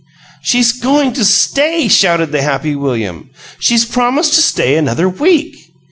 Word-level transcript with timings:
"She's 0.41 0.71
going 0.71 1.13
to 1.13 1.23
stay!" 1.23 1.87
shouted 1.87 2.31
the 2.31 2.41
happy 2.41 2.75
William. 2.75 3.29
"She's 3.59 3.85
promised 3.85 4.33
to 4.33 4.41
stay 4.41 4.75
another 4.75 5.07
week!" 5.07 5.73